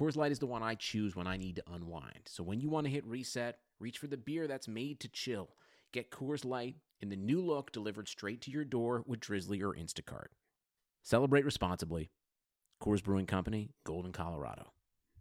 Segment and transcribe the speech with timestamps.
[0.00, 2.22] Coors Light is the one I choose when I need to unwind.
[2.24, 5.48] So when you want to hit reset, Reach for the beer that's made to chill.
[5.92, 9.72] Get Coors Light in the new look delivered straight to your door with Drizzly or
[9.72, 10.26] Instacart.
[11.02, 12.10] Celebrate responsibly.
[12.82, 14.72] Coors Brewing Company, Golden, Colorado.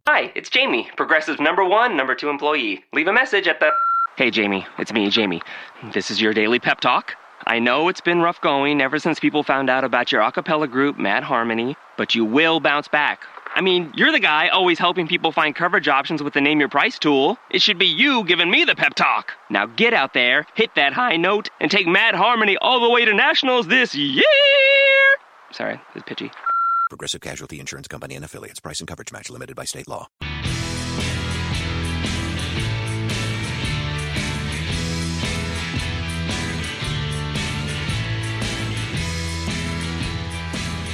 [0.09, 2.83] Hi, it's Jamie, Progressive number one, number two employee.
[2.91, 3.71] Leave a message at the.
[4.17, 5.41] Hey, Jamie, it's me, Jamie.
[5.93, 7.15] This is your daily pep talk.
[7.47, 10.67] I know it's been rough going ever since people found out about your a cappella
[10.67, 13.21] group, Mad Harmony, but you will bounce back.
[13.59, 16.69] I mean, you're the guy always helping people find coverage options with the Name Your
[16.69, 17.37] Price tool.
[17.51, 19.33] It should be you giving me the pep talk.
[19.49, 23.03] Now get out there, hit that high note, and take Mad Harmony all the way
[23.03, 24.23] to nationals this year.
[25.51, 26.31] Sorry, it's pitchy.
[26.89, 28.61] Progressive Casualty Insurance Company and affiliates.
[28.61, 30.07] Price and coverage match limited by state law.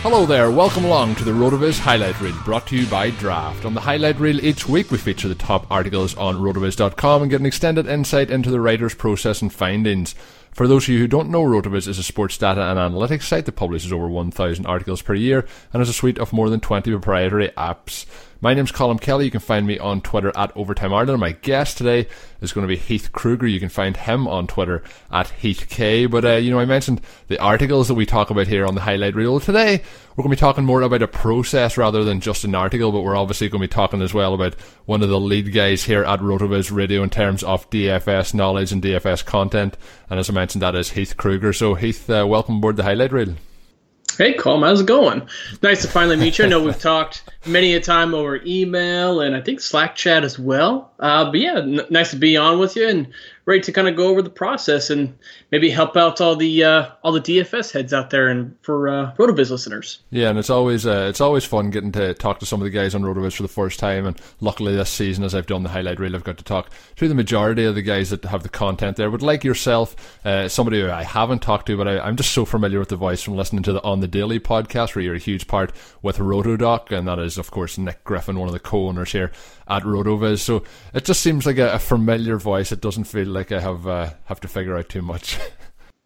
[0.05, 3.65] Hello there, welcome along to the RotoViz Highlight Reel brought to you by Draft.
[3.65, 7.39] On the Highlight Reel each week we feature the top articles on rotoviz.com and get
[7.39, 10.13] an extended insight into the writer's process and findings.
[10.51, 13.47] For those of you who don't know, RotoViz is a sports data and analytics site
[13.47, 15.39] that publishes over 1,000 articles per year
[15.73, 18.05] and has a suite of more than 20 proprietary apps.
[18.45, 19.25] My name's Colm Kelly.
[19.25, 21.19] You can find me on Twitter at Overtime Ireland.
[21.19, 22.07] My guest today
[22.41, 23.47] is going to be Heith Krueger.
[23.47, 26.11] You can find him on Twitter at HeithK.
[26.11, 28.81] But, uh, you know, I mentioned the articles that we talk about here on the
[28.81, 29.39] highlight reel.
[29.39, 32.91] Today, we're going to be talking more about a process rather than just an article,
[32.91, 34.53] but we're obviously going to be talking as well about
[34.85, 38.83] one of the lead guys here at Rotoviz Radio in terms of DFS knowledge and
[38.83, 39.75] DFS content.
[40.07, 41.51] And as I mentioned, that is Heith Krueger.
[41.51, 43.33] So, Heith, uh, welcome aboard the highlight reel.
[44.17, 45.27] Hey, Colm, how's it going?
[45.61, 46.45] Nice to finally meet you.
[46.45, 50.39] I know we've talked many a time over email and I think Slack chat as
[50.39, 50.91] well.
[50.99, 53.13] Uh, but yeah, n- nice to be on with you and
[53.45, 55.15] ready to kind of go over the process and
[55.51, 59.13] maybe help out all the uh, all the DFS heads out there and for uh,
[59.17, 59.99] Rotoviz listeners.
[60.09, 62.71] Yeah, and it's always uh, it's always fun getting to talk to some of the
[62.71, 64.05] guys on Rotoviz for the first time.
[64.05, 67.07] And luckily this season, as I've done the highlight reel, I've got to talk to
[67.07, 69.09] the majority of the guys that have the content there.
[69.11, 69.95] But like yourself,
[70.25, 72.95] uh, somebody who I haven't talked to, but I, am just so familiar with the
[72.95, 76.17] voice from listening to the On the Daily podcast, where you're a huge part with
[76.17, 79.31] Rotodoc, and that is of course Nick Griffin, one of the co-owners here
[79.67, 80.39] at Rotoviz.
[80.39, 80.63] So
[80.93, 82.71] it just seems like a, a familiar voice.
[82.71, 85.37] It doesn't feel like I have uh, have to figure out too much.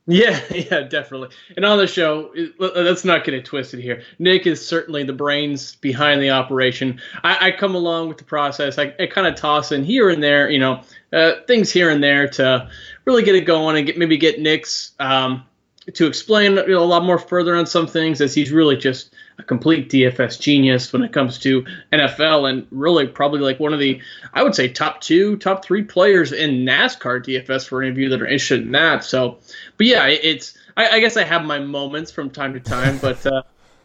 [0.09, 1.29] Yeah, yeah, definitely.
[1.55, 4.01] And on the show, let's not get it twisted here.
[4.17, 6.99] Nick is certainly the brains behind the operation.
[7.23, 8.79] I, I come along with the process.
[8.79, 10.81] I, I kind of toss in here and there, you know,
[11.13, 12.67] uh, things here and there to
[13.05, 15.45] really get it going and get maybe get Nick's um,
[15.93, 19.13] to explain you know, a lot more further on some things as he's really just
[19.37, 23.79] a complete DFS genius when it comes to NFL and really probably like one of
[23.79, 24.01] the
[24.33, 28.09] I would say top two, top three players in NASCAR DFS for any of you
[28.09, 29.03] that are interested in that.
[29.03, 29.39] So,
[29.77, 33.25] but yeah, it's I, I guess I have my moments from time to time, but
[33.25, 33.43] uh,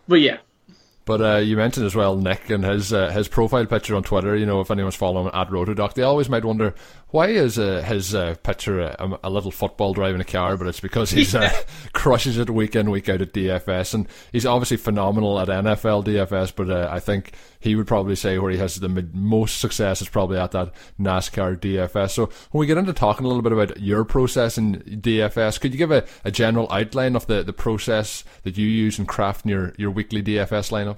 [0.08, 0.38] but yeah.
[1.06, 4.36] But uh, you mentioned as well Nick and his uh, his profile picture on Twitter.
[4.36, 6.74] You know, if anyone's following at Rotodoc, they always might wonder
[7.14, 10.80] why is uh, his uh, picture a, a, little football driving a car, but it's
[10.80, 11.48] because he's uh,
[11.92, 16.52] crushes it week in week out at DFS, and he's obviously phenomenal at NFL DFS.
[16.56, 20.08] But uh, I think he would probably say where he has the most success is
[20.08, 22.10] probably at that NASCAR DFS.
[22.10, 25.72] So when we get into talking a little bit about your process in DFS, could
[25.72, 29.50] you give a, a general outline of the, the process that you use in crafting
[29.50, 30.93] your, your weekly DFS lineups?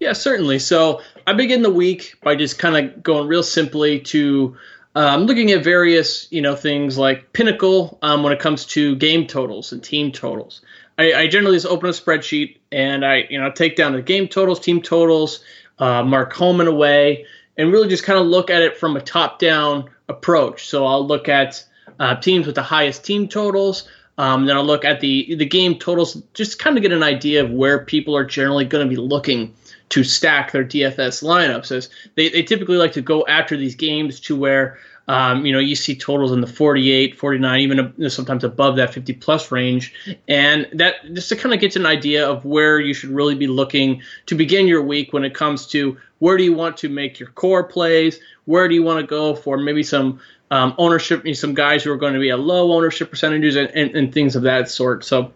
[0.00, 0.58] Yeah, certainly.
[0.58, 4.56] So I begin the week by just kind of going real simply to
[4.94, 9.26] I'm looking at various, you know, things like Pinnacle um, when it comes to game
[9.26, 10.62] totals and team totals.
[10.98, 14.26] I, I, generally just open a spreadsheet and I, you know, take down the game
[14.26, 15.44] totals, team totals,
[15.78, 19.00] uh, mark home and away, and really just kind of look at it from a
[19.00, 20.66] top-down approach.
[20.66, 21.64] So I'll look at
[22.00, 23.88] uh, teams with the highest team totals.
[24.16, 27.44] Um, then I'll look at the the game totals, just kind of get an idea
[27.44, 29.54] of where people are generally going to be looking
[29.90, 31.72] to stack their DFS lineups.
[31.72, 35.58] As they, they typically like to go after these games to where um, you know,
[35.58, 39.94] you see totals in the 48, 49, even sometimes above that 50 plus range.
[40.28, 43.46] And that just to kind of get an idea of where you should really be
[43.46, 47.18] looking to begin your week when it comes to where do you want to make
[47.18, 48.20] your core plays?
[48.44, 50.20] Where do you want to go for maybe some
[50.50, 53.96] um, ownership, some guys who are going to be at low ownership percentages and, and,
[53.96, 55.04] and things of that sort.
[55.04, 55.32] So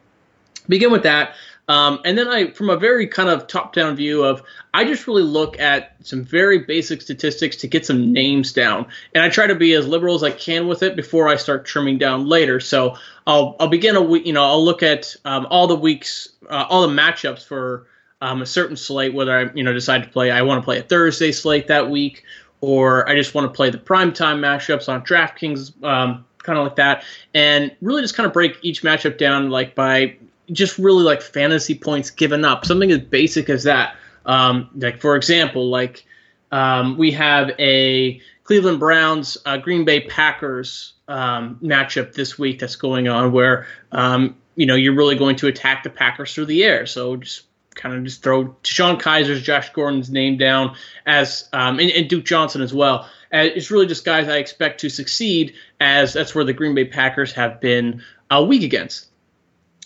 [0.68, 1.34] begin with that.
[1.68, 4.42] Um, and then I, from a very kind of top-down view of,
[4.74, 9.22] I just really look at some very basic statistics to get some names down, and
[9.22, 11.98] I try to be as liberal as I can with it before I start trimming
[11.98, 12.58] down later.
[12.58, 16.30] So I'll I'll begin a week, you know, I'll look at um, all the weeks,
[16.50, 17.86] uh, all the matchups for
[18.20, 20.78] um, a certain slate, whether I you know decide to play, I want to play
[20.78, 22.24] a Thursday slate that week,
[22.60, 25.82] or I just want to play the primetime matchups on DraftKings.
[25.84, 27.04] Um, kind of like that,
[27.34, 30.16] and really just kind of break each matchup down like by
[30.52, 33.96] just really like fantasy points given up, something as basic as that.
[34.26, 36.04] Um, like for example, like
[36.50, 42.76] um, we have a Cleveland Browns uh, Green Bay Packers um, matchup this week that's
[42.76, 46.64] going on where um, you know you're really going to attack the Packers through the
[46.64, 46.86] air.
[46.86, 47.44] So just
[47.74, 50.76] kind of just throw Sean Kizer's, Josh Gordon's name down
[51.06, 53.08] as um, and, and, Duke Johnson as well.
[53.32, 56.84] Uh, it's really just guys I expect to succeed as that's where the Green Bay
[56.84, 59.06] Packers have been uh, weak against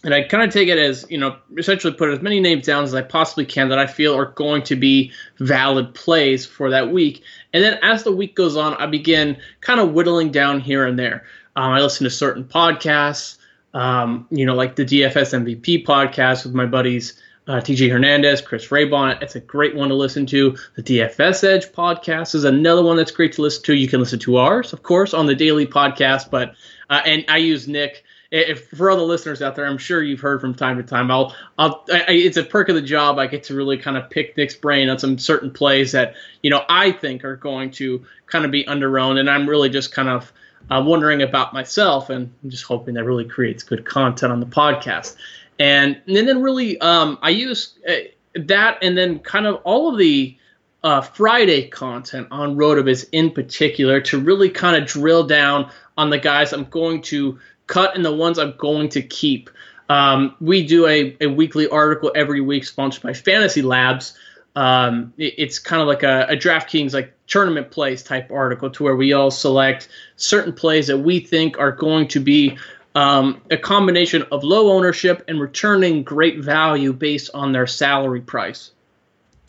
[0.07, 2.85] and I kind of take it as you know essentially put as many names down
[2.85, 6.91] as I possibly can that I feel are going to be valid plays for that
[6.91, 7.23] week.
[7.53, 10.99] And then as the week goes on, I begin kind of whittling down here and
[10.99, 11.27] there.
[11.57, 13.39] Um, I listen to certain podcasts,
[13.75, 18.69] um, you know, like the DFS MVP podcast with my buddies uh, TJ Hernandez, Chris
[18.69, 19.23] Raybon.
[19.23, 20.57] It's a great one to listen to.
[20.75, 23.75] The DFS Edge podcast is another one that's great to listen to.
[23.75, 26.55] You can listen to ours, of course, on the daily podcast, but
[26.91, 28.05] uh, and I use Nick
[28.41, 31.11] if for all the listeners out there, I'm sure you've heard from time to time.
[31.11, 33.19] I'll, I'll, I, it's a perk of the job.
[33.19, 36.51] I get to really kind of pick Nick's brain on some certain plays that you
[36.51, 40.09] know I think are going to kind of be underowned, and I'm really just kind
[40.09, 40.33] of
[40.71, 44.47] uh, wondering about myself, and I'm just hoping that really creates good content on the
[44.47, 45.17] podcast.
[45.59, 47.95] And, and then really, um, I use uh,
[48.35, 50.37] that, and then kind of all of the
[50.83, 56.19] uh, Friday content on Rotoviz in particular to really kind of drill down on the
[56.19, 59.51] guys I'm going to cut and the ones I'm going to keep.
[59.89, 64.17] Um, we do a, a weekly article every week sponsored by Fantasy Labs.
[64.55, 68.83] Um, it, it's kind of like a, a DraftKings like tournament plays type article to
[68.83, 72.59] where we all select certain plays that we think are going to be
[72.95, 78.71] um, a combination of low ownership and returning great value based on their salary price.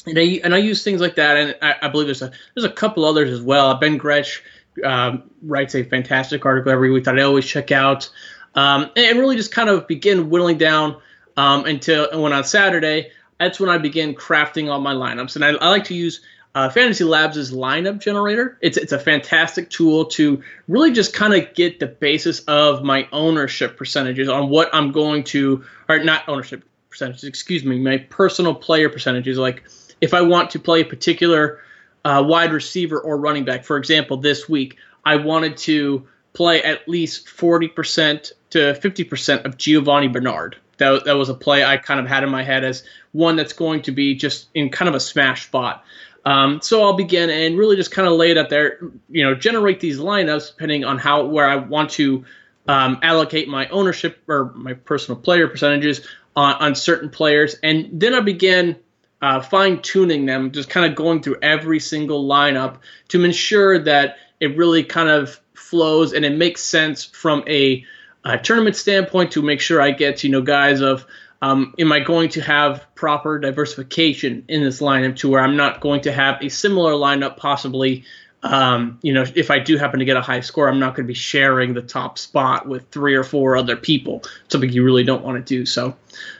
[0.05, 2.65] And I, and I use things like that, and I, I believe there's a there's
[2.65, 3.73] a couple others as well.
[3.75, 4.43] Ben Gretch
[4.83, 8.09] um, writes a fantastic article every week that I always check out,
[8.55, 10.97] um, and really just kind of begin whittling down
[11.35, 15.35] um, until when on Saturday, that's when I begin crafting all my lineups.
[15.35, 16.21] And I, I like to use
[16.55, 18.57] uh, Fantasy Labs' lineup generator.
[18.61, 23.07] It's it's a fantastic tool to really just kind of get the basis of my
[23.11, 28.55] ownership percentages on what I'm going to, or not ownership percentages, excuse me, my personal
[28.55, 29.37] player percentages.
[29.37, 29.65] Like
[30.01, 31.59] if I want to play a particular
[32.07, 33.65] uh, wide receiver or running back.
[33.65, 40.07] For example, this week I wanted to play at least 40% to 50% of Giovani
[40.07, 40.55] Bernard.
[40.77, 43.51] That, that was a play I kind of had in my head as one that's
[43.51, 45.83] going to be just in kind of a smash spot.
[46.23, 49.35] Um, so I'll begin and really just kind of lay it out there, you know,
[49.35, 52.23] generate these lineups depending on how where I want to
[52.69, 58.13] um, allocate my ownership or my personal player percentages on, on certain players, and then
[58.13, 58.77] I begin
[59.21, 62.77] uh, fine tuning them, just kind of going through every single lineup
[63.09, 67.83] to ensure that it really kind of flows and it makes sense from a,
[68.23, 71.05] a tournament standpoint to make sure I get you know guys of
[71.41, 75.81] um, am I going to have proper diversification in this lineup to where I'm not
[75.81, 78.05] going to have a similar lineup possibly
[78.47, 81.05] um, you know, if I do happen to get a high score, I'm not going
[81.05, 84.23] to be sharing the top spot with three or four other people.
[84.47, 85.65] Something you really don't want to do.
[85.65, 85.95] So,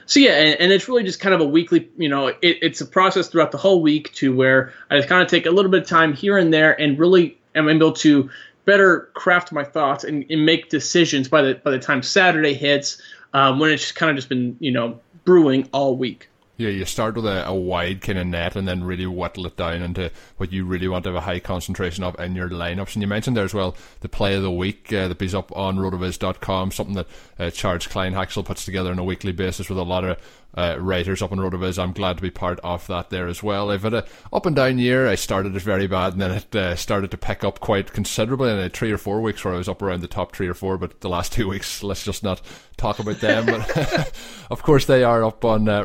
[0.06, 1.88] so yeah, and, and, it's really just kind of a weekly.
[1.96, 5.22] You know, it, it's a process throughout the whole week to where I just kind
[5.22, 8.30] of take a little bit of time here and there, and really am able to
[8.64, 13.00] better craft my thoughts and, and make decisions by the by the time Saturday hits,
[13.34, 16.28] um, when it's kind of just been you know brewing all week.
[16.58, 19.56] Yeah, you start with a, a wide kind of net and then really whittle it
[19.56, 22.94] down into what you really want to have a high concentration of in your lineups.
[22.94, 25.56] And you mentioned there as well the play of the week uh, that is up
[25.56, 27.06] on rotoviz.com, something that
[27.38, 30.18] uh, Charles Kleinheksel puts together on a weekly basis with a lot of
[30.56, 31.78] uh, writers up in Rotoviz.
[31.78, 33.70] I'm glad to be part of that there as well.
[33.70, 35.06] I've had a up and down year.
[35.06, 38.50] I started it very bad and then it uh, started to pick up quite considerably
[38.50, 40.76] in three or four weeks where I was up around the top three or four.
[40.78, 42.40] But the last two weeks, let's just not
[42.76, 43.46] talk about them.
[43.46, 44.12] but
[44.50, 45.84] of course, they are up on uh,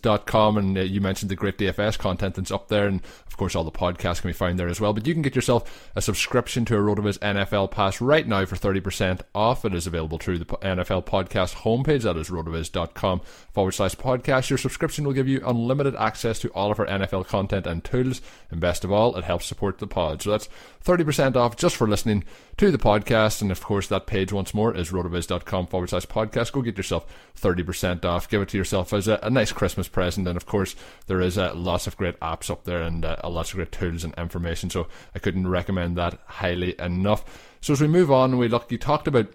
[0.00, 2.86] rotoviz.com and uh, you mentioned the great DFS content that's up there.
[2.86, 4.92] And of course, all the podcasts can be found there as well.
[4.92, 8.56] But you can get yourself a subscription to a Rotoviz NFL Pass right now for
[8.56, 9.64] 30% off.
[9.64, 12.02] It is available through the NFL podcast homepage.
[12.02, 13.20] That is rotoviz.com
[13.52, 14.50] forward slash podcast.
[14.50, 18.20] Your subscription will give you unlimited access to all of our NFL content and tools.
[18.50, 20.22] And best of all, it helps support the pod.
[20.22, 20.48] So that's
[20.84, 22.24] 30% off just for listening
[22.56, 23.42] to the podcast.
[23.42, 26.52] And of course, that page once more is rotoviz.com forward slash podcast.
[26.52, 27.06] Go get yourself
[27.40, 28.28] 30% off.
[28.28, 30.26] Give it to yourself as a, a nice Christmas present.
[30.26, 30.74] And of course,
[31.06, 34.04] there is uh, lots of great apps up there and uh, lots of great tools
[34.04, 34.70] and information.
[34.70, 37.50] So I couldn't recommend that highly enough.
[37.60, 39.28] So as we move on, we look, you talked about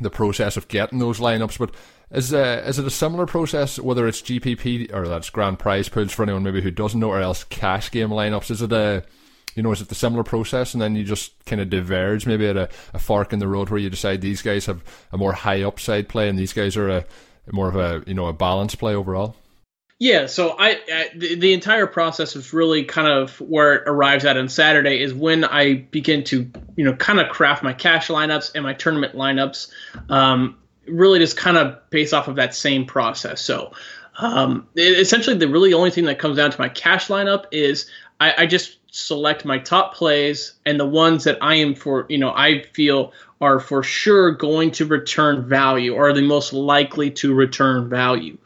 [0.00, 1.74] the process of getting those lineups, but
[2.10, 6.12] is uh, is it a similar process whether it's GPP or that's grand prize pools
[6.12, 8.50] for anyone maybe who doesn't know, or else cash game lineups?
[8.50, 9.04] Is it a
[9.54, 12.46] you know, is it the similar process and then you just kind of diverge maybe
[12.46, 15.32] at a, a fork in the road where you decide these guys have a more
[15.32, 17.04] high upside play and these guys are a
[17.50, 19.34] more of a you know a balanced play overall?
[20.00, 24.24] Yeah, so I, I the, the, entire process is really kind of where it arrives
[24.24, 28.06] at on Saturday is when I begin to you know kind of craft my cash
[28.06, 29.68] lineups and my tournament lineups.
[30.08, 33.40] Um, really just kind of based off of that same process.
[33.40, 33.72] So
[34.18, 37.90] um, it, essentially, the really only thing that comes down to my cash lineup is
[38.20, 42.18] I, I just select my top plays and the ones that I am for you
[42.18, 47.10] know I feel are for sure going to return value or are the most likely
[47.12, 48.38] to return value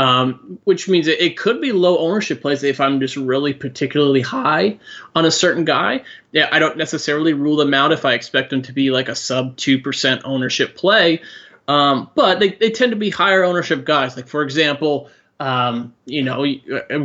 [0.00, 4.22] um, which means it, it, could be low ownership plays if I'm just really particularly
[4.22, 4.78] high
[5.14, 6.04] on a certain guy.
[6.32, 9.14] Yeah, I don't necessarily rule them out if I expect them to be like a
[9.14, 11.20] sub 2% ownership play.
[11.68, 14.16] Um, but they, they tend to be higher ownership guys.
[14.16, 16.46] Like, for example, um, you know,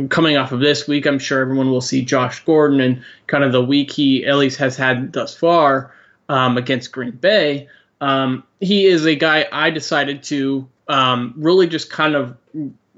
[0.08, 3.52] coming off of this week, I'm sure everyone will see Josh Gordon and kind of
[3.52, 5.92] the week he at least has had thus far
[6.30, 7.68] um, against Green Bay.
[8.00, 12.36] Um, he is a guy I decided to um, really just kind of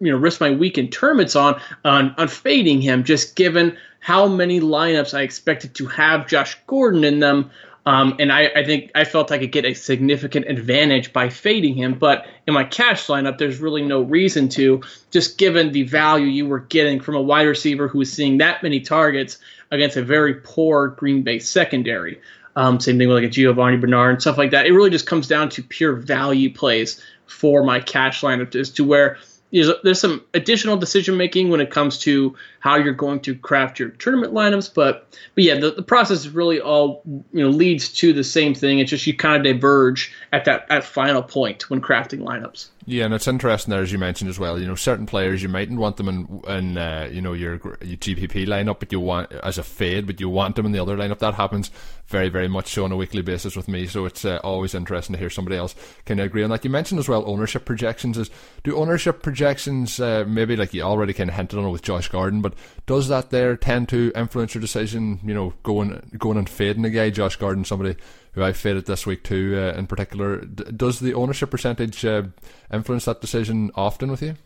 [0.01, 4.61] you know risk my weekend tournaments on on on fading him, just given how many
[4.61, 7.51] lineups I expected to have Josh Gordon in them.
[7.87, 11.75] Um, and I, I, think I felt I could get a significant advantage by fading
[11.75, 11.95] him.
[11.95, 16.47] But in my cash lineup, there's really no reason to, just given the value you
[16.47, 19.39] were getting from a wide receiver who was seeing that many targets
[19.71, 22.21] against a very poor Green Bay secondary.
[22.57, 24.67] Um, same thing with like a Giovani Bernard and stuff like that.
[24.67, 28.85] It really just comes down to pure value plays for my cash lineup as to
[28.85, 29.19] where
[29.53, 33.79] there's, there's some additional decision making when it comes to how you're going to craft
[33.79, 38.13] your tournament lineups but but yeah the, the process really all you know leads to
[38.13, 41.81] the same thing it's just you kind of diverge at that at final point when
[41.81, 44.59] crafting lineups yeah, and it's interesting there as you mentioned as well.
[44.59, 47.99] You know, certain players you mightn't want them in, in uh, you know your, your
[47.99, 50.97] GPP lineup, but you want as a fade, but you want them in the other
[50.97, 51.19] lineup.
[51.19, 51.71] That happens
[52.07, 53.87] very, very much so on a weekly basis with me.
[53.87, 55.75] So it's uh, always interesting to hear somebody else
[56.07, 56.65] kind of agree on that.
[56.65, 58.17] You mentioned as well ownership projections.
[58.17, 58.31] Is
[58.65, 62.09] do ownership projections uh, maybe like you already kind of hinted on it with Josh
[62.09, 62.55] Gordon, but
[62.87, 65.21] does that there tend to influence your decision?
[65.25, 67.97] You know, going going and fading a guy, Josh Gordon, somebody
[68.33, 70.41] who I faded this week too, uh, in particular.
[70.41, 72.25] D- does the ownership percentage uh,
[72.73, 74.37] influence that decision often with you?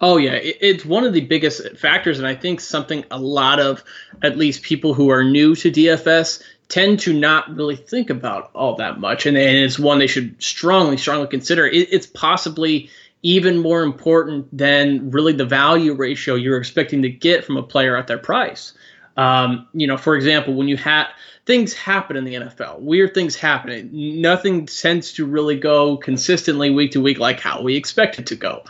[0.00, 3.84] Oh yeah, it's one of the biggest factors, and I think something a lot of
[4.22, 8.76] at least people who are new to DFS tend to not really think about all
[8.76, 11.66] that much, and, and it's one they should strongly, strongly consider.
[11.66, 12.90] It, it's possibly
[13.26, 17.96] even more important than really the value ratio you're expecting to get from a player
[17.96, 18.72] at their price.
[19.16, 21.08] Um, you know, for example, when you have
[21.44, 23.90] things happen in the NFL, weird things happen.
[23.92, 28.36] Nothing tends to really go consistently week to week like how we expect it to
[28.36, 28.62] go.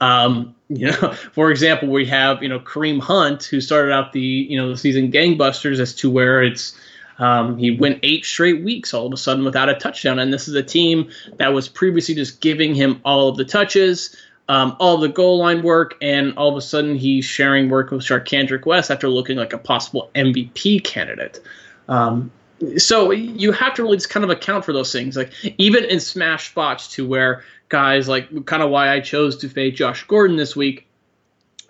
[0.00, 4.20] Um, you know, for example, we have you know Kareem Hunt who started out the
[4.20, 6.78] you know the season gangbusters as to where it's
[7.18, 10.48] um, he went eight straight weeks all of a sudden without a touchdown, and this
[10.48, 14.16] is a team that was previously just giving him all of the touches
[14.48, 18.02] um, all the goal line work, and all of a sudden he's sharing work with
[18.02, 21.40] Charcandrick West after looking like a possible MVP candidate.
[21.88, 22.30] Um,
[22.76, 25.98] so you have to really just kind of account for those things, like even in
[25.98, 30.36] smash spots to where guys like kind of why I chose to fade Josh Gordon
[30.36, 30.86] this week.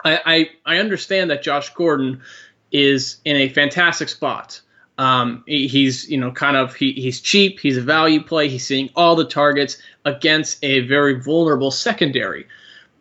[0.03, 2.21] I, I understand that Josh Gordon
[2.71, 4.61] is in a fantastic spot.
[4.97, 7.59] Um, he's you know kind of he, he's cheap.
[7.59, 8.47] He's a value play.
[8.47, 12.47] He's seeing all the targets against a very vulnerable secondary.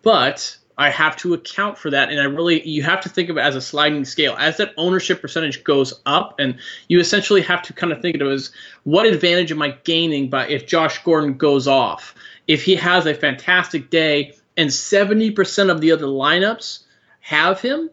[0.02, 2.10] But I have to account for that.
[2.10, 4.34] And I really, you have to think of it as a sliding scale.
[4.38, 6.58] As that ownership percentage goes up, and
[6.88, 8.50] you essentially have to kind of think of it as
[8.82, 12.14] what advantage am I gaining by if Josh Gordon goes off?
[12.48, 16.80] If he has a fantastic day and 70% of the other lineups
[17.20, 17.90] have him,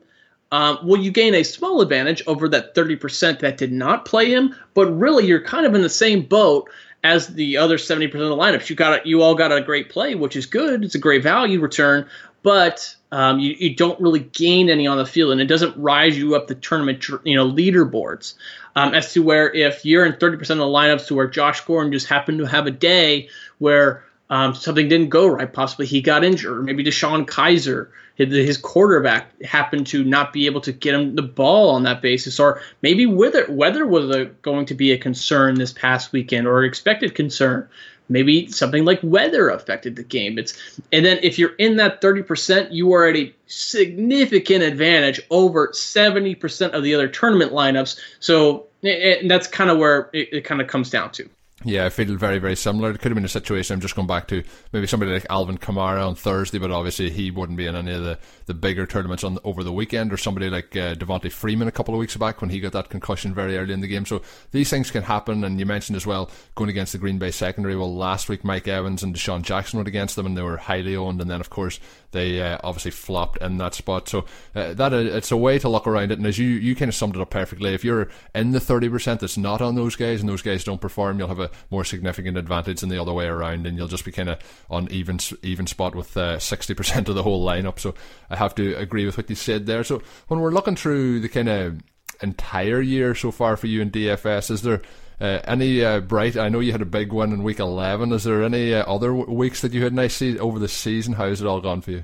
[0.52, 4.56] um, well, you gain a small advantage over that 30% that did not play him,
[4.74, 6.70] but really you're kind of in the same boat
[7.04, 8.70] as the other 70% of the lineups.
[8.70, 10.84] You got you all got a great play, which is good.
[10.84, 12.08] It's a great value return,
[12.44, 16.18] but um, you, you don't really gain any on the field, and it doesn't rise
[16.18, 18.36] you up the tournament you know leaderboards.
[18.76, 21.92] Um, as to where if you're in 30% of the lineups to where Josh Gordon
[21.92, 23.28] just happened to have a day
[23.58, 25.52] where um, something didn't go right.
[25.52, 30.72] Possibly he got injured, maybe DeShone Kizer, his quarterback, happened to not be able to
[30.72, 34.74] get him the ball on that basis, or maybe weather weather was a, going to
[34.74, 37.68] be a concern this past weekend or expected concern.
[38.08, 40.40] Maybe something like weather affected the game.
[40.40, 40.58] It's
[40.94, 46.72] and then if you're in that 30%, you are at a significant advantage over 70%
[46.72, 48.00] of the other tournament lineups.
[48.22, 51.30] So and that's kind of where it, it kind of comes down to.
[51.64, 52.90] Yeah, I feel very, very similar.
[52.90, 53.76] It could have been a situation.
[53.76, 57.30] I'm just going back to maybe somebody like Alvin Kamara on Thursday, but obviously he
[57.30, 60.50] wouldn't be in any of the, the bigger tournaments on over the weekend, or somebody
[60.50, 63.58] like uh, Devonta Freeman a couple of weeks back when he got that concussion very
[63.58, 64.08] early in the game.
[64.08, 65.44] So these things can happen.
[65.44, 67.76] And you mentioned as well going against the Green Bay secondary.
[67.76, 70.96] Well, last week Mike Evans and DeSean Jackson went against them, and they were highly
[70.96, 71.22] owned.
[71.22, 71.80] And then of course
[72.12, 74.08] they uh, obviously flopped in that spot.
[74.10, 74.26] So
[74.56, 76.18] uh, that uh, it's a way to look around it.
[76.18, 78.90] And as you you kind of summed it up perfectly, if you're in the thirty
[78.90, 81.84] percent that's not on those guys, and those guys don't perform, you'll have a more
[81.84, 84.40] significant advantage than the other way around, and you'll just be kind of
[84.70, 87.80] on even even spot with uh, sixty percent of the whole lineup.
[87.80, 87.94] So
[88.30, 89.84] I have to agree with what you said there.
[89.84, 91.82] So when we're looking through the kind of
[92.22, 94.82] entire year so far for you in DFS, is there
[95.22, 96.38] any uh, bright?
[96.38, 98.12] I know you had a big one in week eleven.
[98.12, 101.14] Is there any uh, other w- weeks that you had nice see over the season?
[101.14, 102.04] How's it all gone for you?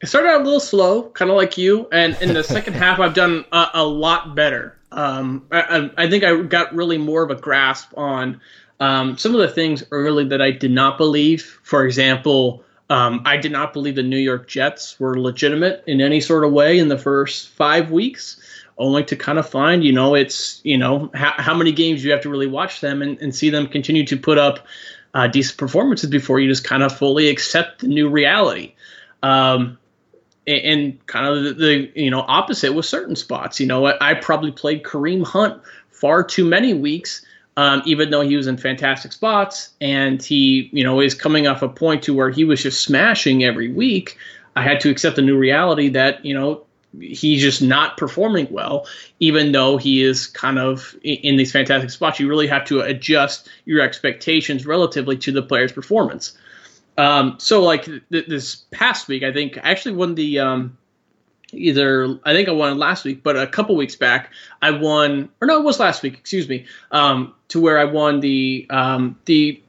[0.00, 2.98] It started out a little slow, kind of like you, and in the second half,
[2.98, 4.76] I've done a, a lot better.
[4.90, 8.40] Um, I, I, think I got really more of a grasp on
[8.78, 11.60] um, some of the things early that I did not believe.
[11.62, 16.20] For example, um, I did not believe the New York Jets were legitimate in any
[16.20, 18.38] sort of way in the first five weeks
[18.82, 22.10] only to kind of find, you know, it's, you know, how, how many games you
[22.10, 24.66] have to really watch them and, and see them continue to put up
[25.14, 28.74] uh, decent performances before you just kind of fully accept the new reality.
[29.22, 29.78] Um,
[30.46, 33.60] and, and, kind of the, the, you know, opposite with certain spots.
[33.60, 37.24] You know, I, I probably played Kareem Hunt far too many weeks.
[37.56, 41.60] Um, even though he was in fantastic spots and he, you know, is coming off
[41.60, 44.16] a point to where he was just smashing every week,
[44.56, 46.64] I had to accept the new reality that, you know,
[47.00, 48.86] he's just not performing well,
[49.20, 52.20] even though he is kind of in these fantastic spots.
[52.20, 56.36] You really have to adjust your expectations relatively to the player's performance.
[56.98, 60.76] Um, so, like th- this past week, I think I actually won the um,
[61.52, 65.46] either I think I won last week, but a couple weeks back I won, or
[65.46, 66.14] no, it was last week.
[66.18, 69.62] Excuse me, um, to where I won the um, the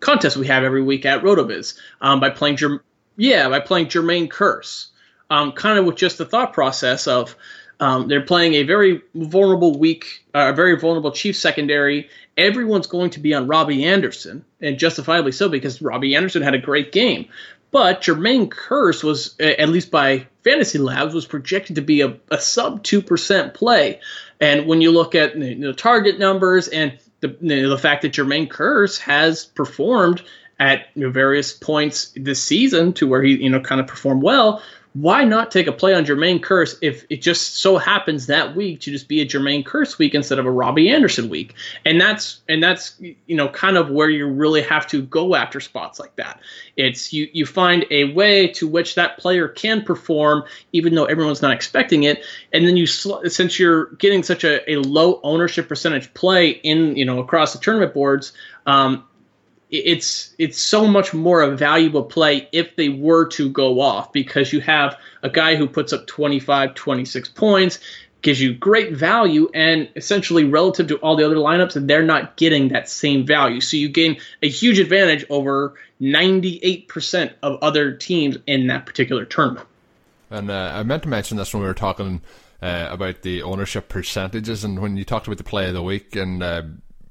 [0.00, 2.82] contest we have every week at Rotoviz um, by playing Germ-
[3.16, 4.88] yeah by playing Jermaine Kearse
[5.30, 7.36] um, kind of with just the thought process of
[7.80, 12.08] um, they're playing a very vulnerable weak, uh, a very vulnerable Chief secondary.
[12.36, 16.58] Everyone's going to be on Robbie Anderson, and justifiably so because Robbie Anderson had a
[16.58, 17.28] great game.
[17.70, 22.40] But Jermaine Kearse was, at least by Fantasy Labs, was projected to be a, a
[22.40, 24.00] sub two percent play.
[24.40, 27.78] And when you look at the you know, target numbers and the, you know, the
[27.78, 30.22] fact that Jermaine Kearse has performed
[30.58, 34.22] at you know, various points this season to where he you know kind of performed
[34.22, 34.62] well,
[34.94, 38.80] why not take a play on Jermaine Kearse if it just so happens that week
[38.80, 41.54] to just be a Jermaine Kearse week instead of a Robbie Anderson week?
[41.84, 45.60] And that's and that's you know kind of where you really have to go after
[45.60, 46.40] spots like that.
[46.76, 51.42] It's you you find a way to which that player can perform even though everyone's
[51.42, 56.12] not expecting it, and then you since you're getting such a, a low ownership percentage
[56.14, 58.32] play in you know across the tournament boards.
[58.66, 59.07] Um,
[59.70, 64.52] it's it's so much more a valuable play if they were to go off because
[64.52, 67.78] you have a guy who puts up 25 26 points
[68.22, 72.36] gives you great value and essentially relative to all the other lineups and they're not
[72.36, 73.60] getting that same value.
[73.60, 79.66] So you gain a huge advantage over 98% of other teams in that particular tournament.
[80.30, 82.20] And uh, i meant to mention this when we were talking
[82.60, 86.16] uh, about the ownership percentages and when you talked about the play of the week
[86.16, 86.62] and uh,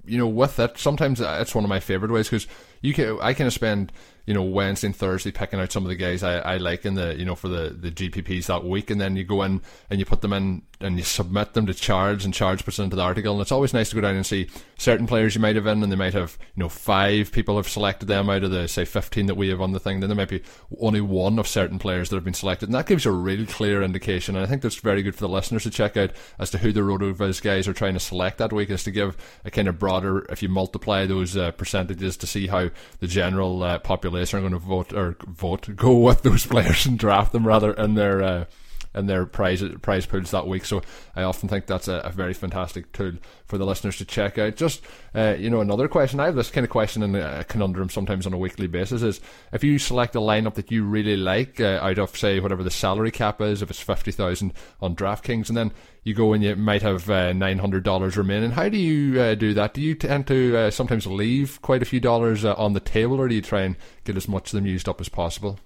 [0.07, 2.47] you know, with it, sometimes uh, it's one of my favorite ways because
[2.81, 3.91] you can I can spend
[4.27, 6.93] you know Wednesday and Thursday picking out some of the guys I, I like in
[6.93, 9.99] the you know for the the GPPs that week, and then you go in and
[9.99, 13.01] you put them in and you submit them to Charge, and Charge puts into the
[13.01, 13.31] article.
[13.31, 15.81] And it's always nice to go down and see certain players you might have in,
[15.81, 18.83] and they might have you know five people have selected them out of the say
[18.83, 20.01] fifteen that we have on the thing.
[20.01, 20.43] Then there might be
[20.77, 23.81] only one of certain players that have been selected, and that gives a really clear
[23.81, 24.35] indication.
[24.35, 26.73] And I think that's very good for the listeners to check out as to who
[26.73, 29.79] the RotoViz guys are trying to select that week, is to give a kind of
[29.79, 30.25] broader.
[30.29, 34.51] If you multiply those uh, percentages to see how the general uh, population are going
[34.53, 38.21] to vote or vote go with those players and draft them rather in their.
[38.21, 38.45] Uh,
[38.97, 40.65] in their prize prize pools that week.
[40.65, 40.81] So
[41.15, 43.13] I often think that's a, a very fantastic tool
[43.45, 44.55] for the listeners to check out.
[44.55, 44.81] Just
[45.15, 46.19] uh, you know, another question.
[46.19, 49.21] I have this kind of question and a conundrum sometimes on a weekly basis: is
[49.53, 52.71] if you select a lineup that you really like uh, out of say whatever the
[52.71, 55.71] salary cap is, if it's fifty thousand on DraftKings, and then
[56.03, 58.51] you go and you might have uh, nine hundred dollars remaining.
[58.51, 59.73] How do you uh, do that?
[59.73, 63.19] Do you tend to uh, sometimes leave quite a few dollars uh, on the table,
[63.19, 65.59] or do you try and get as much of them used up as possible?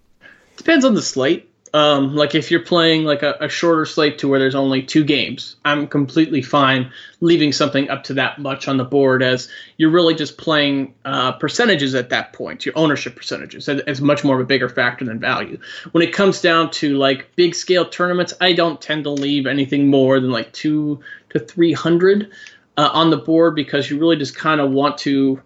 [0.57, 1.50] Depends on the slate.
[1.73, 5.05] Um, like if you're playing like a, a, shorter slate to where there's only two
[5.05, 9.89] games, I'm completely fine leaving something up to that much on the board as you're
[9.89, 14.41] really just playing uh, percentages at that point, your ownership percentages, as much more of
[14.41, 15.57] a bigger factor than value.
[15.93, 19.87] When it comes down to like big scale tournaments, I don't tend to leave anything
[19.87, 22.31] more than like two to three hundred
[22.75, 25.41] uh, on the board because you really just kind of want to.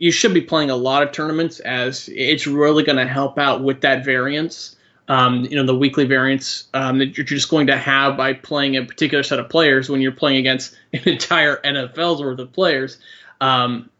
[0.00, 3.62] You should be playing a lot of tournaments as it's really going to help out
[3.62, 4.74] with that variance
[5.10, 8.76] um, you know the weekly variance um, that you're just going to have by playing
[8.76, 12.98] a particular set of players when you're playing against an entire NFL's worth of players.
[13.40, 13.90] Um,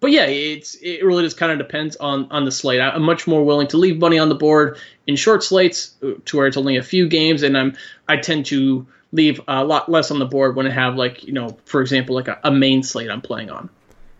[0.00, 2.78] but yeah, it's it really just kind of depends on on the slate.
[2.78, 4.76] I'm much more willing to leave money on the board
[5.06, 7.74] in short slates uh, to where it's only a few games, and I'm
[8.06, 11.32] I tend to leave a lot less on the board when I have like you
[11.32, 13.70] know for example like a, a main slate I'm playing on.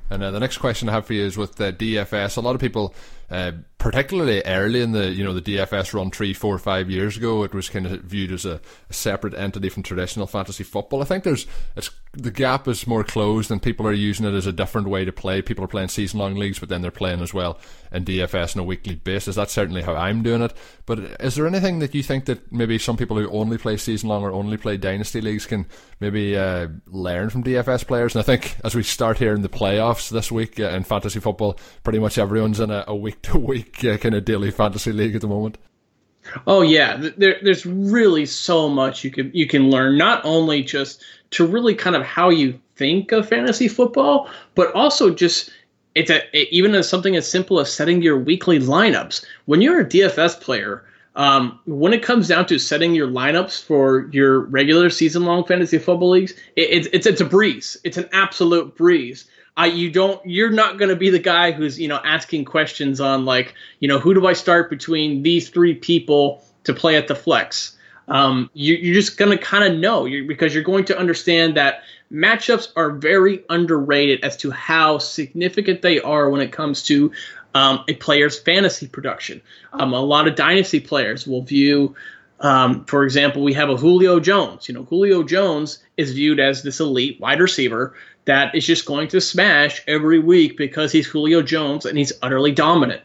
[0.08, 2.38] And uh, the next question I have for you is with the DFS.
[2.38, 2.94] A lot of people
[3.30, 7.44] uh, particularly early in the you know the DFS run three, four, five years ago,
[7.44, 11.02] it was kind of viewed as a, a, separate entity from traditional fantasy football.
[11.02, 14.46] I think there's it's the gap is more closed, and people are using it as
[14.46, 15.42] a different way to play.
[15.42, 17.58] People are playing season long leagues, but then they're playing as well
[17.92, 19.36] in DFS on a weekly basis.
[19.36, 20.54] That's certainly how I'm doing it.
[20.86, 24.08] But is there anything that you think that maybe some people who only play season
[24.08, 25.66] long or only play dynasty leagues can
[26.00, 28.14] maybe uh, learn from DFS players?
[28.14, 31.20] And I think as we start here in the playoffs this week uh, in fantasy
[31.20, 35.14] football, pretty much everyone's in a week to week uh, kind of daily fantasy league
[35.14, 35.58] at the moment?
[36.46, 39.98] Oh yeah, there, there's really so much you can you can learn.
[39.98, 45.10] Not only just to really kind of how you think of fantasy football, but also
[45.10, 45.50] just
[45.94, 49.24] it's a even as something as simple as setting your weekly lineups.
[49.44, 50.84] When you're a DFS player,
[51.16, 55.78] um, when it comes down to setting your lineups for your regular season long fantasy
[55.78, 57.76] football leagues, it, it's it's it's a breeze.
[57.84, 59.26] It's an absolute breeze.
[59.56, 63.00] I you don't you're not going to be the guy who's you know asking questions
[63.00, 67.08] on like you know who do I start between these three people to play at
[67.08, 67.76] the flex.
[68.06, 71.56] Um, you, you're just going to kind of know you're, because you're going to understand
[71.56, 77.12] that matchups are very underrated as to how significant they are when it comes to
[77.54, 79.40] um, a player's fantasy production.
[79.72, 81.94] Um, a lot of dynasty players will view,
[82.40, 84.68] um, for example, we have a Julio Jones.
[84.68, 89.08] You know, Julio Jones is viewed as this elite wide receiver that is just going
[89.08, 93.02] to smash every week because he's Julio Jones and he's utterly dominant.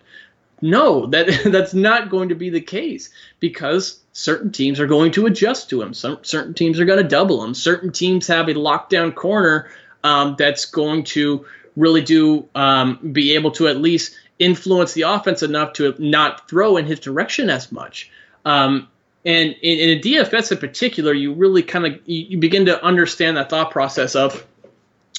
[0.62, 5.26] No, that that's not going to be the case because certain teams are going to
[5.26, 5.94] adjust to him.
[5.94, 7.54] Some certain teams are going to double him.
[7.54, 9.70] Certain teams have a lockdown corner
[10.04, 15.44] um, that's going to really do um, be able to at least influence the offense
[15.44, 18.10] enough to not throw in his direction as much.
[18.46, 18.88] Um,
[19.26, 22.84] and in, in, a DFS in particular, you really kind of you, you begin to
[22.84, 24.46] understand that thought process of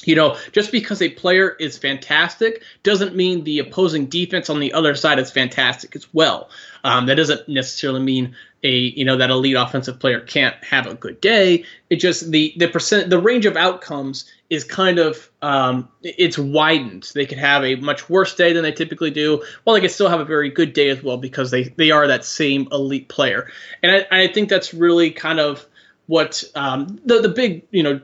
[0.03, 4.73] you know, just because a player is fantastic doesn't mean the opposing defense on the
[4.73, 6.49] other side is fantastic as well.
[6.83, 10.93] Um, that doesn't necessarily mean a you know that elite offensive player can't have a
[10.93, 11.65] good day.
[11.89, 17.09] It just the the percent the range of outcomes is kind of um, it's widened.
[17.13, 20.09] They could have a much worse day than they typically do, while they could still
[20.09, 23.49] have a very good day as well because they they are that same elite player.
[23.81, 25.65] And I, I think that's really kind of
[26.07, 28.01] what um, the the big you know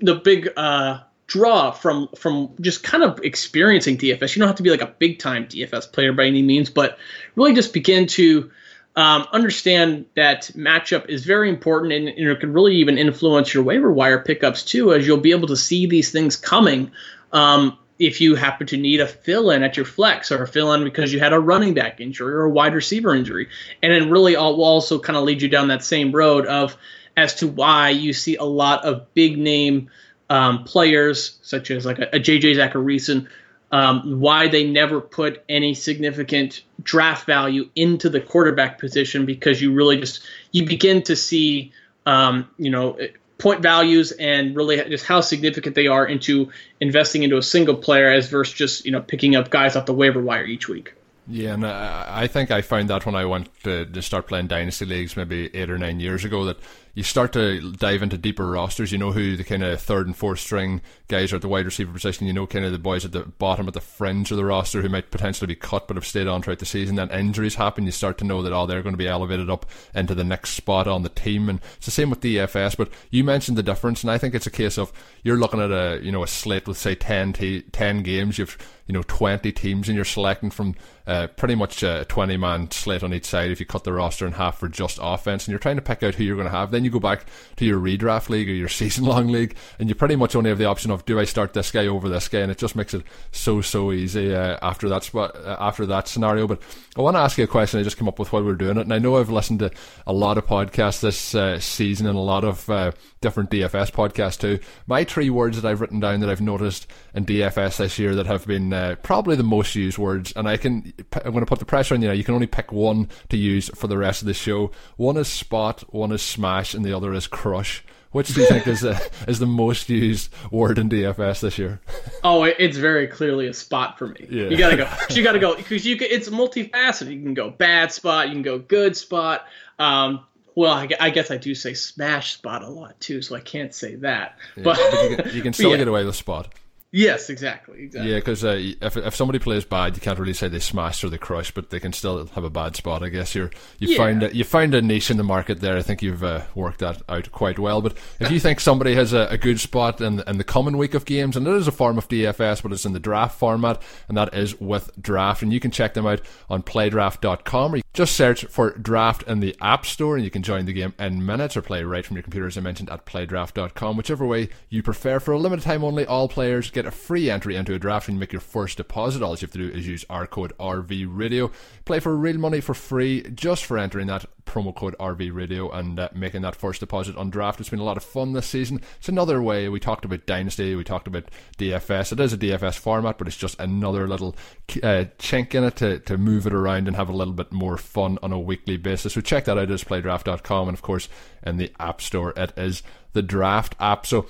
[0.00, 4.34] the big uh, draw from from just kind of experiencing DFS.
[4.34, 6.98] You don't have to be like a big time DFS player by any means, but
[7.36, 8.50] really just begin to
[8.96, 13.62] um, understand that matchup is very important and, and, it can really even influence your
[13.62, 16.90] waiver wire pickups too, as you'll be able to see these things coming.
[17.32, 20.72] Um, if you happen to need a fill in at your flex or a fill
[20.72, 23.48] in because you had a running back injury or a wide receiver injury,
[23.82, 26.76] and then really all, will also kind of lead you down that same road of
[27.16, 29.90] as to why you see a lot of big name
[30.30, 33.28] um, players such as like a, a JJ Zachariason,
[33.72, 39.72] um, why they never put any significant draft value into the quarterback position because you
[39.72, 41.72] really just you begin to see
[42.06, 42.98] um, you know,
[43.38, 48.08] point values and really just how significant they are into investing into a single player
[48.08, 50.94] as versus just you know picking up guys off the waiver wire each week.
[51.26, 54.48] Yeah, and I, I think I found that when I went to, to start playing
[54.48, 56.58] dynasty leagues maybe eight or nine years ago that
[56.94, 58.92] you start to dive into deeper rosters.
[58.92, 61.64] You know who the kind of third and fourth string guys are at the wide
[61.64, 62.26] receiver position.
[62.26, 64.82] You know kind of the boys at the bottom, at the fringe of the roster
[64.82, 66.96] who might potentially be cut but have stayed on throughout the season.
[66.96, 67.86] Then injuries happen.
[67.86, 70.50] You start to know that, oh, they're going to be elevated up into the next
[70.50, 71.48] spot on the team.
[71.48, 72.76] And it's the same with DFS.
[72.76, 75.70] But you mentioned the difference, and I think it's a case of you're looking at
[75.70, 78.38] a, you know, a slate with, say, 10, t- 10 games.
[78.38, 78.56] You've,
[78.90, 80.74] you know, 20 teams and you're selecting from
[81.06, 84.26] uh, pretty much a 20 man slate on each side if you cut the roster
[84.26, 85.46] in half for just offense.
[85.46, 86.72] And you're trying to pick out who you're going to have.
[86.72, 87.24] Then you go back
[87.54, 90.58] to your redraft league or your season long league, and you pretty much only have
[90.58, 92.92] the option of do I start this guy over this guy, and it just makes
[92.92, 96.48] it so so easy uh, after that uh, after that scenario.
[96.48, 96.60] But
[96.96, 98.56] I want to ask you a question I just came up with while we are
[98.56, 99.70] doing it, and I know I've listened to
[100.04, 104.38] a lot of podcasts this uh, season and a lot of uh, different DFS podcasts
[104.38, 104.58] too.
[104.86, 108.26] My three words that I've written down that I've noticed in DFS this year that
[108.26, 111.58] have been uh, probably the most used words, and I can I'm going to put
[111.58, 112.14] the pressure on you now.
[112.14, 114.70] You can only pick one to use for the rest of the show.
[114.96, 117.84] One is spot, one is smash, and the other is crush.
[118.12, 121.80] Which do you think is the, is the most used word in DFS this year?
[122.24, 124.26] Oh, it's very clearly a spot for me.
[124.28, 124.48] Yeah.
[124.48, 124.88] You gotta go.
[125.10, 127.12] You gotta go because you can, it's multifaceted.
[127.14, 128.26] You can go bad spot.
[128.28, 129.46] You can go good spot.
[129.78, 133.40] Um, well, I, I, guess I do say smash spot a lot too, so I
[133.40, 134.38] can't say that.
[134.56, 135.78] Yeah, but, but you, can, you can still yeah.
[135.78, 136.48] get away with spot.
[136.92, 137.84] Yes, exactly.
[137.84, 138.10] exactly.
[138.10, 141.08] Yeah, because uh, if if somebody plays bad, you can't really say they smashed or
[141.08, 143.04] they crushed, but they can still have a bad spot.
[143.04, 143.96] I guess you're you yeah.
[143.96, 145.76] find a, you find a niche in the market there.
[145.76, 147.80] I think you've uh, worked that out quite well.
[147.80, 150.94] But if you think somebody has a, a, good spot in in the coming week
[150.94, 153.80] of games, and it is a form of DFS, but it's in the draft format,
[154.08, 157.82] and that is with draft, and you can check them out on PlayDraft.com, or you
[157.92, 161.24] just search for draft in the App Store, and you can join the game in
[161.24, 164.82] minutes or play right from your computer, as I mentioned at PlayDraft.com, whichever way you
[164.82, 165.20] prefer.
[165.20, 168.08] For a limited time only, all players get get a free entry into a draft
[168.08, 169.22] and you make your first deposit.
[169.22, 171.50] All you have to do is use our code RV Radio.
[171.84, 176.00] Play for real money for free just for entering that promo code RV Radio and
[176.00, 177.60] uh, making that first deposit on draft.
[177.60, 178.80] It's been a lot of fun this season.
[178.98, 179.68] It's another way.
[179.68, 181.24] We talked about Dynasty, we talked about
[181.58, 182.12] DFS.
[182.12, 184.34] It is a DFS format, but it's just another little
[184.82, 187.76] uh, chink in it to, to move it around and have a little bit more
[187.76, 189.12] fun on a weekly basis.
[189.12, 191.10] So check that out as playdraft.com and of course
[191.42, 194.06] in the App Store it is the Draft app.
[194.06, 194.26] So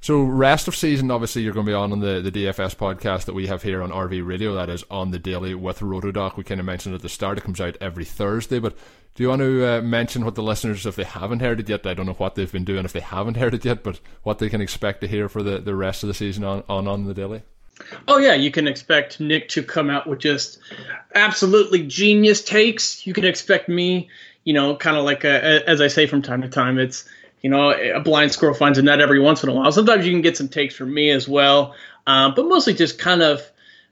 [0.00, 3.26] so rest of season, obviously, you're going to be on on the, the DFS podcast
[3.26, 4.54] that we have here on RV Radio.
[4.54, 6.36] That is on the daily with Rotodoc.
[6.36, 8.58] We kind of mentioned at the start it comes out every Thursday.
[8.58, 8.76] But
[9.14, 11.86] do you want to uh, mention what the listeners, if they haven't heard it yet,
[11.86, 14.38] I don't know what they've been doing if they haven't heard it yet, but what
[14.38, 17.04] they can expect to hear for the, the rest of the season on on, on
[17.04, 17.42] the daily?
[18.08, 20.58] Oh yeah, you can expect Nick to come out with just
[21.14, 23.06] absolutely genius takes.
[23.06, 24.08] You can expect me,
[24.44, 27.06] you know, kind of like a, as I say from time to time, it's
[27.40, 29.72] you know, a blind squirrel finds a nut every once in a while.
[29.72, 31.74] Sometimes you can get some takes from me as well,
[32.06, 33.42] uh, but mostly just kind of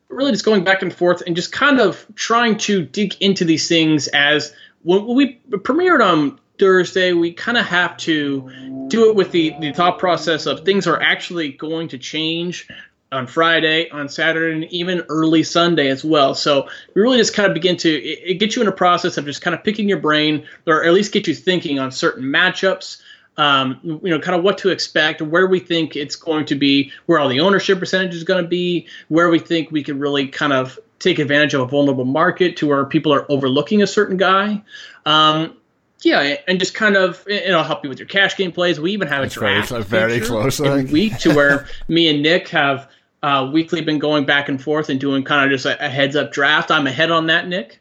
[0.09, 3.69] really just going back and forth and just kind of trying to dig into these
[3.69, 9.31] things as when we premiered on Thursday, we kind of have to do it with
[9.31, 12.69] the, the thought process of things are actually going to change
[13.11, 16.35] on Friday, on Saturday, and even early Sunday as well.
[16.35, 19.17] So we really just kind of begin to it, it get you in a process
[19.17, 22.25] of just kind of picking your brain, or at least get you thinking on certain
[22.25, 23.01] matchups,
[23.39, 26.93] um, you know, kind of what to expect, where we think it's going to be,
[27.07, 30.27] where all the ownership percentage is going to be, where we think we can really
[30.27, 34.17] kind of take advantage of a vulnerable market to where people are overlooking a certain
[34.17, 34.61] guy.
[35.07, 35.57] Um,
[36.03, 38.81] yeah, and just kind of, I'll help you with your cash game plays.
[38.81, 42.91] We even have a draft very, very close week to where me and Nick have
[43.23, 46.17] uh, weekly been going back and forth and doing kind of just a, a heads
[46.17, 46.73] up draft.
[46.73, 47.81] I'm ahead on that, Nick.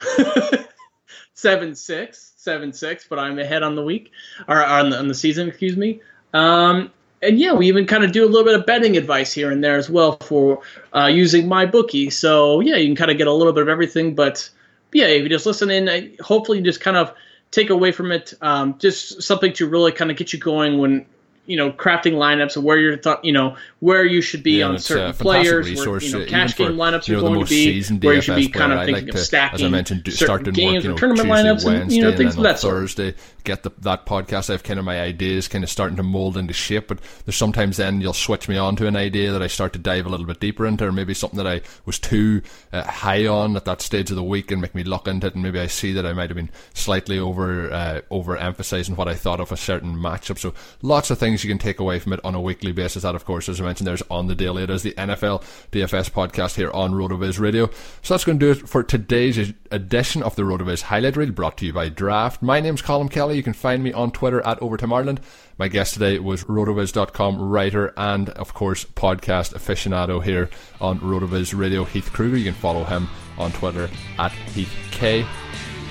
[1.34, 4.12] Seven six seven six, but I'm ahead on the week
[4.46, 6.00] or on the, on the season, excuse me.
[6.34, 9.50] Um, and yeah, we even kind of do a little bit of betting advice here
[9.50, 10.60] and there as well for
[10.94, 12.10] uh, using my bookie.
[12.10, 14.14] So yeah, you can kind of get a little bit of everything.
[14.14, 14.48] But
[14.92, 17.14] yeah, if you just listen in, hopefully you just kind of
[17.50, 21.06] take away from it um, just something to really kind of get you going when
[21.46, 24.68] you know crafting lineups and where you're th- you know where you should be yeah,
[24.68, 28.20] on certain players where you know cash game lineups are going to be where you
[28.20, 30.90] should be kind of thinking like of stacking as I mentioned start games work, you
[30.90, 33.70] know, tournament Tuesday, lineups Wednesday, and you know things of that Thursday sort get the,
[33.80, 34.50] that podcast.
[34.50, 37.36] I have kind of my ideas kind of starting to mold into shape, but there's
[37.36, 40.08] sometimes then you'll switch me on to an idea that I start to dive a
[40.08, 43.66] little bit deeper into, or maybe something that I was too uh, high on at
[43.66, 45.92] that stage of the week and make me look into it, and maybe I see
[45.92, 49.56] that I might have been slightly over uh, over emphasizing what I thought of a
[49.56, 50.38] certain matchup.
[50.38, 53.02] So lots of things things you can take away from it on a weekly basis.
[53.02, 54.62] That, of course, as I mentioned, there's on the daily.
[54.62, 55.42] It is the NFL
[55.72, 57.68] DFS podcast here on RotoViz Radio.
[58.02, 61.58] So that's going to do it for today's edition of the RotoViz highlight reel brought
[61.58, 62.40] to you by Draft.
[62.40, 63.36] My name's Colm Kelly.
[63.36, 65.20] You can find me on Twitter at Overtime Ireland.
[65.58, 71.84] My guest today was rotoviz.com writer and, of course, podcast aficionado here on RotoViz Radio,
[71.84, 72.36] Heith Krueger.
[72.36, 75.24] You can follow him on Twitter at HeithK.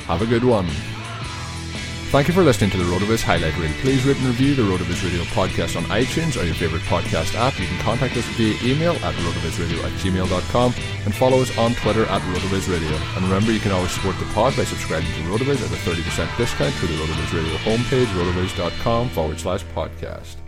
[0.06, 0.70] Have a good one.
[2.14, 3.72] Thank you for listening to the RotoViz Highlight Reel.
[3.82, 7.60] Please rate and review the RotoViz Radio podcast on iTunes or your favourite podcast app.
[7.60, 12.06] You can contact us via email at rotovizradio at gmail.com and follow us on Twitter
[12.06, 12.96] at RotoViz Radio.
[13.16, 16.38] And remember, you can always support the pod by subscribing to RotoViz at a 30%
[16.38, 20.43] discount through the RotoViz Radio homepage, rotoviz.com forward slash podcast.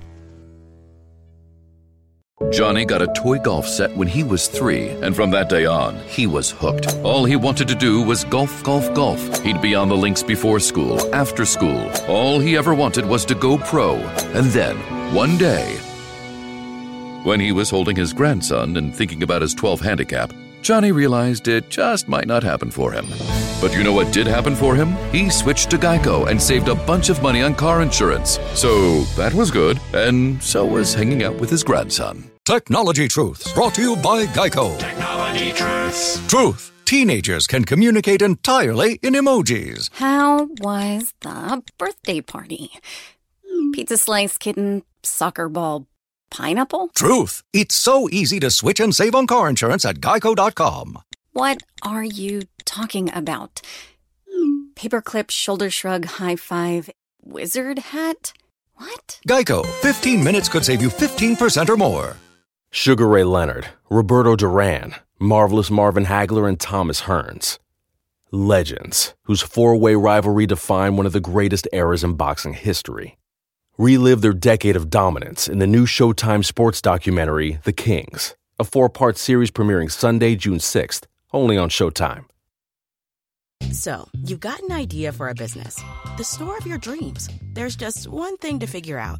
[2.52, 5.95] Johnny got a toy golf set when he was three, and from that day on,
[6.06, 6.93] he was hooked.
[6.98, 9.41] All he wanted to do was golf, golf, golf.
[9.41, 11.89] He'd be on the links before school, after school.
[12.10, 13.95] All he ever wanted was to go pro.
[14.36, 14.76] And then,
[15.15, 15.78] one day,
[17.24, 20.34] when he was holding his grandson and thinking about his 12 handicap,
[20.65, 23.06] Johnny realized it just might not happen for him.
[23.62, 24.95] But you know what did happen for him?
[25.12, 28.39] He switched to Geico and saved a bunch of money on car insurance.
[28.56, 32.32] So that was good, and so was hanging out with his grandson.
[32.45, 34.75] Technology Truths, brought to you by Geico.
[34.80, 36.28] Technology Truths.
[36.28, 36.71] Truth.
[36.86, 39.91] Teenagers can communicate entirely in emojis.
[39.93, 42.71] How was the birthday party?
[43.73, 45.86] Pizza slice, kitten, soccer ball,
[46.36, 46.89] pineapple?
[46.89, 47.43] Truth.
[47.54, 51.00] It's so easy to switch and save on car insurance at geico.com.
[51.34, 53.62] What are you talking about?
[54.76, 56.89] Paperclip, shoulder shrug, high five,
[57.24, 58.34] wizard hat?
[58.76, 59.19] What?
[59.28, 59.65] Geico.
[59.82, 62.17] 15 minutes could save you 15% or more.
[62.71, 67.58] Sugar Ray Leonard, Roberto Duran, Marvelous Marvin Hagler, and Thomas Hearns.
[68.32, 73.17] Legends, whose four way rivalry defined one of the greatest eras in boxing history.
[73.77, 78.88] Relive their decade of dominance in the new Showtime sports documentary, The Kings, a four
[78.88, 82.23] part series premiering Sunday, June 6th, only on Showtime.
[83.73, 85.81] So, you've got an idea for a business,
[86.15, 87.29] the store of your dreams.
[87.53, 89.19] There's just one thing to figure out